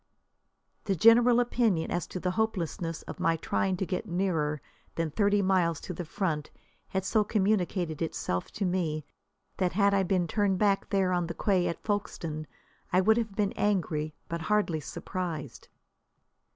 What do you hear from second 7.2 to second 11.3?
communicated itself to me that had I been turned back there on